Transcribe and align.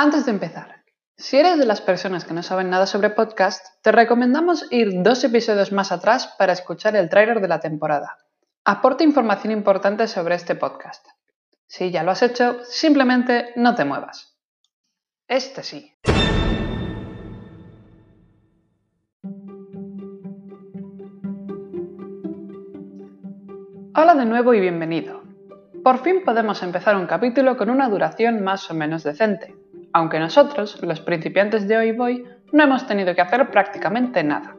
Antes 0.00 0.26
de 0.26 0.30
empezar, 0.30 0.84
si 1.16 1.38
eres 1.38 1.58
de 1.58 1.66
las 1.66 1.80
personas 1.80 2.24
que 2.24 2.32
no 2.32 2.44
saben 2.44 2.70
nada 2.70 2.86
sobre 2.86 3.10
podcast, 3.10 3.66
te 3.82 3.90
recomendamos 3.90 4.70
ir 4.70 5.02
dos 5.02 5.24
episodios 5.24 5.72
más 5.72 5.90
atrás 5.90 6.36
para 6.38 6.52
escuchar 6.52 6.94
el 6.94 7.08
tráiler 7.08 7.40
de 7.40 7.48
la 7.48 7.58
temporada. 7.58 8.16
Aporta 8.64 9.02
información 9.02 9.52
importante 9.52 10.06
sobre 10.06 10.36
este 10.36 10.54
podcast. 10.54 11.04
Si 11.66 11.90
ya 11.90 12.04
lo 12.04 12.12
has 12.12 12.22
hecho, 12.22 12.62
simplemente 12.62 13.46
no 13.56 13.74
te 13.74 13.84
muevas. 13.84 14.38
Este 15.26 15.64
sí. 15.64 15.92
Hola 23.96 24.14
de 24.14 24.26
nuevo 24.26 24.54
y 24.54 24.60
bienvenido. 24.60 25.24
Por 25.82 26.04
fin 26.04 26.22
podemos 26.24 26.62
empezar 26.62 26.94
un 26.94 27.08
capítulo 27.08 27.56
con 27.56 27.68
una 27.68 27.88
duración 27.88 28.44
más 28.44 28.70
o 28.70 28.74
menos 28.74 29.02
decente, 29.02 29.56
aunque 29.98 30.20
nosotros, 30.20 30.78
los 30.82 31.00
principiantes 31.00 31.66
de 31.66 31.76
hoy 31.76 31.92
voy, 31.92 32.24
no 32.52 32.62
hemos 32.62 32.86
tenido 32.86 33.14
que 33.14 33.20
hacer 33.20 33.50
prácticamente 33.50 34.22
nada. 34.22 34.54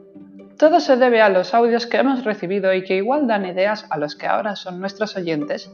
Todo 0.57 0.81
se 0.81 0.98
debe 0.98 1.21
a 1.21 1.29
los 1.29 1.53
audios 1.53 1.88
que 1.88 1.98
hemos 1.98 2.25
recibido 2.25 2.73
y 2.73 2.84
que 2.84 2.98
igual 2.98 3.25
dan 3.25 3.45
ideas 3.45 3.85
a 3.89 3.98
los 3.98 4.15
que 4.15 4.27
ahora 4.27 4.57
son 4.57 4.81
nuestros 4.81 5.15
oyentes 5.15 5.71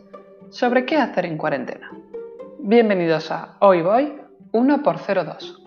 sobre 0.52 0.86
qué 0.86 0.98
hacer 0.98 1.26
en 1.26 1.38
cuarentena. 1.38 1.92
Bienvenidos 2.60 3.32
a 3.32 3.58
Hoy 3.60 3.82
Voy 3.82 4.14
1x02. 4.52 5.58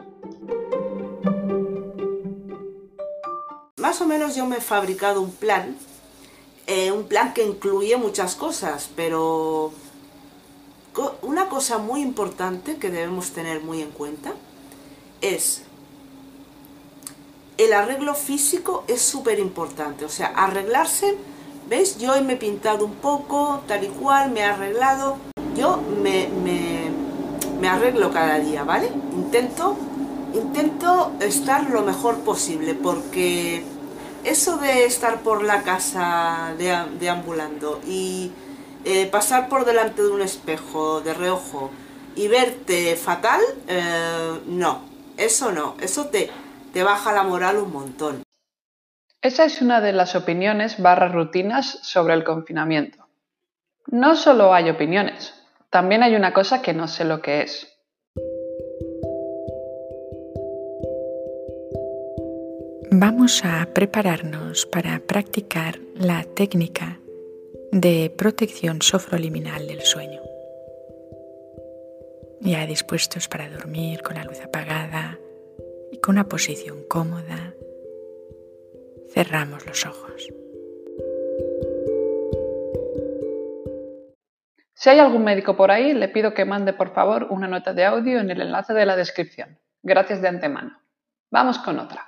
Más 3.79 4.01
o 4.01 4.07
menos 4.07 4.37
yo 4.37 4.47
me 4.47 4.59
he 4.59 4.61
fabricado 4.61 5.21
un 5.21 5.33
plan 5.33 5.75
eh, 6.69 6.93
un 6.93 7.05
plan 7.05 7.33
que 7.33 7.43
incluye 7.43 7.97
muchas 7.97 8.35
cosas, 8.35 8.91
pero 8.95 9.73
una 11.23 11.49
cosa 11.49 11.79
muy 11.79 12.03
importante 12.03 12.77
que 12.77 12.91
debemos 12.91 13.31
tener 13.31 13.61
muy 13.61 13.83
en 13.83 13.91
cuenta 13.91 14.33
es 15.21 15.63
el 17.59 17.73
arreglo 17.73 18.15
físico 18.15 18.85
es 18.87 19.03
súper 19.03 19.39
importante, 19.41 20.05
o 20.05 20.09
sea, 20.09 20.29
arreglarse, 20.29 21.17
¿ves? 21.69 21.99
Yo 21.99 22.13
hoy 22.13 22.23
me 22.23 22.35
he 22.35 22.37
pintado 22.37 22.85
un 22.85 22.95
poco, 22.95 23.63
tal 23.67 23.85
y 23.85 23.89
cual, 23.89 24.31
me 24.31 24.41
he 24.41 24.45
arreglado, 24.45 25.19
yo 25.57 25.81
me, 26.01 26.29
me, 26.29 26.89
me 27.61 27.69
arreglo 27.69 28.13
cada 28.13 28.39
día, 28.39 28.63
¿vale? 28.63 28.91
Intento, 29.13 29.77
intento 30.35 31.13
estar 31.21 31.69
lo 31.69 31.83
mejor 31.83 32.21
posible, 32.21 32.75
porque 32.75 33.65
eso 34.23 34.57
de 34.59 34.85
estar 34.85 35.23
por 35.23 35.43
la 35.43 35.63
casa 35.63 36.55
deambulando 37.01 37.81
y 37.87 38.31
eh, 38.85 39.07
pasar 39.07 39.49
por 39.49 39.65
delante 39.65 40.03
de 40.03 40.09
un 40.09 40.23
espejo 40.23 41.01
de 41.01 41.15
reojo 41.15 41.71
y 42.15 42.29
verte 42.29 42.97
fatal, 42.97 43.41
eh, 43.67 44.41
no, 44.47 44.83
eso 45.17 45.53
no, 45.53 45.77
eso 45.81 46.07
te, 46.07 46.31
te 46.73 46.83
baja 46.83 47.13
la 47.13 47.23
moral 47.23 47.59
un 47.59 47.73
montón. 47.73 48.23
Esa 49.21 49.45
es 49.45 49.61
una 49.61 49.81
de 49.81 49.93
las 49.93 50.15
opiniones 50.15 50.81
barra 50.81 51.09
rutinas 51.09 51.81
sobre 51.83 52.15
el 52.15 52.25
confinamiento. 52.25 53.07
No 53.87 54.17
solo 54.17 54.55
hay 54.55 54.71
opiniones, 54.71 55.35
también 55.71 56.03
hay 56.03 56.15
una 56.15 56.33
cosa 56.33 56.63
que 56.63 56.73
no 56.73 56.89
sé 56.89 57.05
lo 57.05 57.21
que 57.21 57.43
es. 57.43 57.69
Vamos 62.91 63.45
a 63.45 63.67
prepararnos 63.75 64.67
para 64.67 64.99
practicar 65.01 65.79
la 65.95 66.25
técnica 66.25 66.99
de 67.73 68.11
protección 68.17 68.81
sofroliminal 68.81 69.67
del 69.67 69.83
sueño. 69.83 70.23
Ya 72.41 72.67
dispuestos 72.67 73.29
para 73.29 73.51
dormir 73.51 74.03
con 74.03 74.15
la 74.17 74.25
luz 74.25 74.41
apagada 74.41 75.19
y 75.93 75.99
con 76.01 76.15
una 76.15 76.29
posición 76.29 76.85
cómoda, 76.89 77.53
cerramos 79.13 79.67
los 79.67 79.85
ojos. 79.85 80.29
Si 84.75 84.89
hay 84.89 85.01
algún 85.01 85.25
médico 85.25 85.57
por 85.57 85.71
ahí, 85.71 85.93
le 85.93 86.09
pido 86.09 86.33
que 86.33 86.45
mande 86.45 86.73
por 86.73 86.95
favor 86.95 87.27
una 87.31 87.49
nota 87.49 87.75
de 87.75 87.85
audio 87.85 88.21
en 88.21 88.31
el 88.31 88.41
enlace 88.41 88.73
de 88.73 88.87
la 88.87 88.97
descripción. 88.97 89.59
Gracias 89.83 90.23
de 90.23 90.29
antemano. 90.29 90.81
Vamos 91.31 91.59
con 91.59 91.79
otra. 91.79 92.08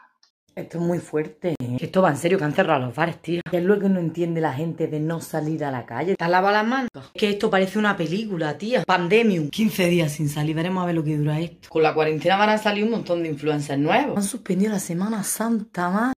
Esto 0.60 0.78
es 0.78 0.84
muy 0.84 0.98
fuerte. 0.98 1.54
Que 1.58 1.84
esto 1.86 2.02
va 2.02 2.10
en 2.10 2.16
serio, 2.16 2.38
que 2.38 2.44
han 2.44 2.52
cerrado 2.52 2.80
los 2.80 2.94
bares, 2.94 3.20
tío. 3.22 3.40
¿Qué 3.50 3.58
es 3.58 3.64
lo 3.64 3.78
que 3.78 3.88
no 3.88 3.98
entiende 3.98 4.40
la 4.40 4.52
gente 4.52 4.86
de 4.88 5.00
no 5.00 5.20
salir 5.20 5.64
a 5.64 5.70
la 5.70 5.86
calle? 5.86 6.16
¿Te 6.16 6.28
lavado 6.28 6.54
las 6.54 6.66
manos? 6.66 6.90
Que 7.14 7.30
esto 7.30 7.50
parece 7.50 7.78
una 7.78 7.96
película, 7.96 8.56
tía. 8.58 8.84
Pandemium. 8.86 9.48
15 9.48 9.86
días 9.86 10.12
sin 10.12 10.28
salir, 10.28 10.54
veremos 10.54 10.82
a 10.82 10.86
ver 10.86 10.94
lo 10.94 11.04
que 11.04 11.16
dura 11.16 11.38
esto. 11.40 11.68
Con 11.68 11.82
la 11.82 11.94
cuarentena 11.94 12.36
van 12.36 12.50
a 12.50 12.58
salir 12.58 12.84
un 12.84 12.90
montón 12.90 13.22
de 13.22 13.30
influencers 13.30 13.78
nuevos. 13.78 14.16
Han 14.16 14.22
suspendido 14.22 14.72
la 14.72 14.78
Semana 14.78 15.22
Santa, 15.22 15.90
más. 15.90 16.12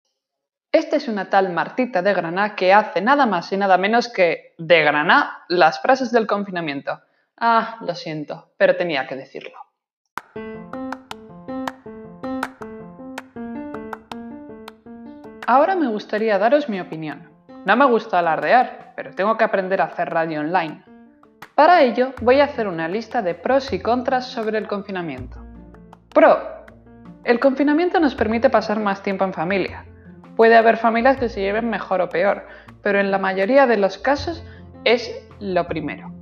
Esta 0.73 0.97
es 0.97 1.07
una 1.07 1.29
tal 1.29 1.53
Martita 1.53 2.01
de 2.01 2.15
Granada 2.15 2.57
que 2.57 2.73
hace 2.73 3.03
nada 3.03 3.27
más 3.27 3.53
y 3.53 3.59
nada 3.59 3.77
menos 3.77 4.09
que 4.09 4.55
de 4.57 4.83
Granada 4.83 5.45
las 5.49 5.81
frases 5.81 6.11
del 6.11 6.27
confinamiento. 6.27 6.99
Ah, 7.37 7.79
lo 7.83 7.95
siento, 7.95 8.53
pero 8.57 8.77
tenía 8.77 9.07
que 9.07 9.17
decirlo. 9.17 9.72
Ahora 15.47 15.75
me 15.75 15.89
gustaría 15.89 16.39
daros 16.39 16.69
mi 16.69 16.81
opinión. 16.81 17.29
No 17.65 17.77
me 17.77 17.85
gusta 17.87 18.21
alardear, 18.21 18.93
pero 18.95 19.13
tengo 19.13 19.37
que 19.37 19.45
aprender 19.45 19.81
a 19.81 19.87
hacer 19.87 20.11
radio 20.11 20.41
online. 20.41 20.85
Para 21.57 21.83
ello 21.83 22.13
voy 22.23 22.41
a 22.41 22.45
hacer 22.45 22.69
una 22.69 22.89
lista 22.89 23.23
de 23.23 23.35
pros 23.35 23.73
y 23.73 23.81
contras 23.81 24.27
sobre 24.27 24.59
el 24.59 24.69
confinamiento. 24.69 25.45
Pro. 26.15 26.39
El 27.25 27.41
confinamiento 27.41 27.99
nos 27.99 28.15
permite 28.15 28.51
pasar 28.51 28.79
más 28.79 29.03
tiempo 29.03 29.25
en 29.25 29.33
familia. 29.33 29.85
Puede 30.37 30.57
haber 30.57 30.77
familias 30.77 31.19
que 31.19 31.29
se 31.29 31.41
lleven 31.41 31.71
mejor 31.71 32.01
o 32.01 32.09
peor, 32.09 32.47
pero 32.83 33.01
en 33.01 33.11
la 33.11 33.19
mayoría 33.19 33.67
de 33.67 33.77
los 33.77 33.99
casos 33.99 34.45
es 34.85 35.11
lo 35.41 35.67
primero. 35.67 36.13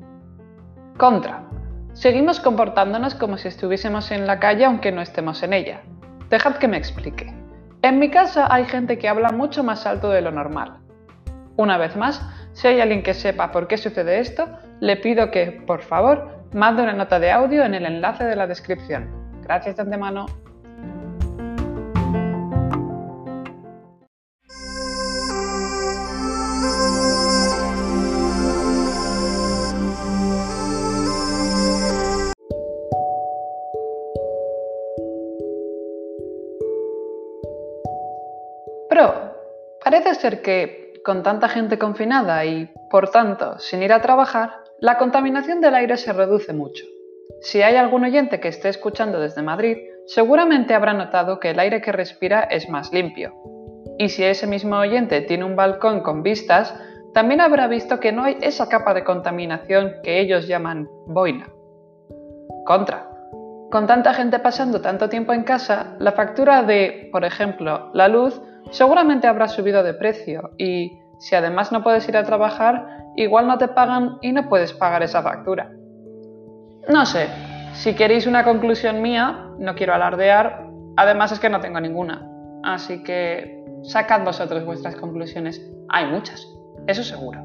Contra. 0.96 1.44
Seguimos 1.92 2.40
comportándonos 2.40 3.14
como 3.14 3.36
si 3.36 3.48
estuviésemos 3.48 4.10
en 4.10 4.26
la 4.26 4.38
calle 4.38 4.64
aunque 4.64 4.92
no 4.92 5.02
estemos 5.02 5.42
en 5.42 5.52
ella. 5.52 5.82
Dejad 6.30 6.56
que 6.56 6.68
me 6.68 6.76
explique. 6.76 7.34
En 7.82 7.98
mi 7.98 8.10
casa 8.10 8.46
hay 8.52 8.66
gente 8.66 8.98
que 8.98 9.08
habla 9.08 9.30
mucho 9.30 9.64
más 9.64 9.86
alto 9.86 10.10
de 10.10 10.20
lo 10.20 10.30
normal. 10.30 10.80
Una 11.56 11.78
vez 11.78 11.96
más, 11.96 12.20
si 12.52 12.68
hay 12.68 12.78
alguien 12.78 13.02
que 13.02 13.14
sepa 13.14 13.52
por 13.52 13.68
qué 13.68 13.78
sucede 13.78 14.18
esto, 14.18 14.48
le 14.80 14.98
pido 14.98 15.30
que, 15.30 15.62
por 15.66 15.80
favor, 15.80 16.44
mande 16.52 16.82
una 16.82 16.92
nota 16.92 17.18
de 17.18 17.30
audio 17.30 17.64
en 17.64 17.72
el 17.72 17.86
enlace 17.86 18.24
de 18.24 18.36
la 18.36 18.46
descripción. 18.46 19.08
Gracias 19.42 19.76
de 19.76 19.82
antemano. 19.82 20.26
Parece 39.82 40.14
ser 40.14 40.42
que, 40.42 40.92
con 41.04 41.22
tanta 41.22 41.48
gente 41.48 41.78
confinada 41.78 42.44
y, 42.44 42.70
por 42.90 43.10
tanto, 43.10 43.58
sin 43.58 43.82
ir 43.82 43.92
a 43.92 44.02
trabajar, 44.02 44.62
la 44.78 44.98
contaminación 44.98 45.60
del 45.60 45.74
aire 45.74 45.96
se 45.96 46.12
reduce 46.12 46.52
mucho. 46.52 46.84
Si 47.40 47.62
hay 47.62 47.76
algún 47.76 48.04
oyente 48.04 48.40
que 48.40 48.48
esté 48.48 48.68
escuchando 48.68 49.18
desde 49.20 49.42
Madrid, 49.42 49.78
seguramente 50.06 50.74
habrá 50.74 50.92
notado 50.92 51.40
que 51.40 51.50
el 51.50 51.58
aire 51.58 51.80
que 51.80 51.92
respira 51.92 52.42
es 52.42 52.68
más 52.68 52.92
limpio. 52.92 53.32
Y 53.98 54.10
si 54.10 54.24
ese 54.24 54.46
mismo 54.46 54.76
oyente 54.76 55.22
tiene 55.22 55.44
un 55.44 55.56
balcón 55.56 56.00
con 56.00 56.22
vistas, 56.22 56.74
también 57.14 57.40
habrá 57.40 57.66
visto 57.66 58.00
que 58.00 58.12
no 58.12 58.24
hay 58.24 58.36
esa 58.42 58.68
capa 58.68 58.92
de 58.92 59.04
contaminación 59.04 59.94
que 60.02 60.20
ellos 60.20 60.46
llaman 60.46 60.88
boina. 61.06 61.48
Contra. 62.66 63.08
Con 63.70 63.86
tanta 63.86 64.12
gente 64.14 64.38
pasando 64.40 64.80
tanto 64.80 65.08
tiempo 65.08 65.32
en 65.32 65.44
casa, 65.44 65.96
la 65.98 66.12
factura 66.12 66.62
de, 66.62 67.08
por 67.12 67.24
ejemplo, 67.24 67.90
la 67.94 68.08
luz 68.08 68.40
seguramente 68.70 69.26
habrá 69.26 69.48
subido 69.48 69.82
de 69.82 69.94
precio 69.94 70.50
y 70.58 70.98
si 71.18 71.34
además 71.34 71.70
no 71.72 71.82
puedes 71.82 72.08
ir 72.08 72.16
a 72.16 72.24
trabajar, 72.24 72.86
igual 73.16 73.46
no 73.46 73.58
te 73.58 73.68
pagan 73.68 74.18
y 74.22 74.32
no 74.32 74.48
puedes 74.48 74.72
pagar 74.72 75.02
esa 75.02 75.22
factura. 75.22 75.70
No 76.88 77.04
sé, 77.04 77.28
si 77.74 77.94
queréis 77.94 78.26
una 78.26 78.44
conclusión 78.44 79.02
mía, 79.02 79.50
no 79.58 79.74
quiero 79.74 79.94
alardear, 79.94 80.66
además 80.96 81.32
es 81.32 81.38
que 81.38 81.50
no 81.50 81.60
tengo 81.60 81.80
ninguna. 81.80 82.26
Así 82.62 83.02
que 83.02 83.64
sacad 83.82 84.24
vosotros 84.24 84.64
vuestras 84.64 84.96
conclusiones. 84.96 85.60
Hay 85.88 86.06
muchas, 86.06 86.46
eso 86.86 87.04
seguro. 87.04 87.40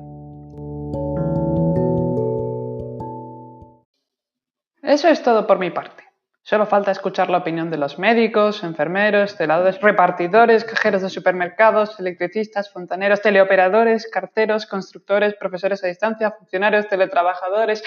Eso 4.82 5.10
es 5.10 5.22
todo 5.22 5.48
por 5.48 5.60
mi 5.60 5.72
parte. 5.72 6.05
Solo 6.48 6.68
falta 6.68 6.92
escuchar 6.92 7.32
la 7.32 7.40
opinión 7.40 7.72
de 7.72 7.78
los 7.78 7.98
médicos, 7.98 8.64
enfermeros, 8.64 9.36
celadores, 9.36 9.82
repartidores, 9.82 10.64
cajeros 10.64 11.02
de 11.02 11.10
supermercados, 11.10 12.00
electricistas, 12.00 12.72
fontaneros, 12.72 13.24
teleoperadores, 13.24 14.08
carteros, 14.08 14.68
constructores, 14.68 15.34
profesores 15.34 15.84
a 15.84 15.88
distancia, 15.88 16.30
funcionarios, 16.30 16.88
teletrabajadores. 16.88 17.82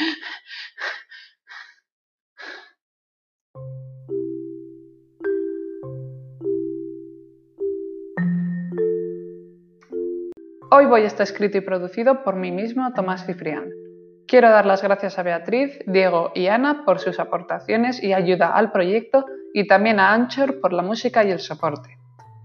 Hoy 10.73 10.87
Voy 10.87 11.03
a 11.03 11.07
estar 11.07 11.23
escrito 11.23 11.59
y 11.59 11.61
producido 11.61 12.25
por 12.25 12.35
mí 12.35 12.51
mismo, 12.51 12.93
Tomás 12.93 13.25
Cifrián. 13.25 13.88
Quiero 14.29 14.51
dar 14.51 14.67
las 14.67 14.83
gracias 14.83 15.19
a 15.19 15.23
Beatriz, 15.23 15.79
Diego 15.87 16.33
y 16.35 16.49
Ana 16.49 16.85
por 16.85 16.99
sus 17.01 17.19
aportaciones 17.19 18.03
y 18.03 18.13
ayuda 18.13 18.55
al 18.55 18.71
proyecto 18.73 19.25
y 19.55 19.67
también 19.67 19.99
a 19.99 20.13
Anchor 20.13 20.61
por 20.61 20.75
la 20.75 20.83
música 20.83 21.25
y 21.25 21.31
el 21.31 21.41
soporte. 21.41 21.97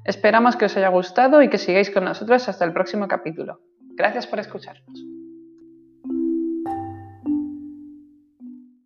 Esperamos 0.06 0.56
que 0.56 0.64
os 0.64 0.78
haya 0.78 0.88
gustado 0.88 1.42
y 1.42 1.50
que 1.50 1.58
sigáis 1.58 1.92
con 1.92 2.06
nosotros 2.06 2.48
hasta 2.48 2.64
el 2.64 2.72
próximo 2.72 3.10
capítulo. 3.10 3.60
Gracias 3.96 4.26
por 4.28 4.40
escucharnos. 4.40 5.04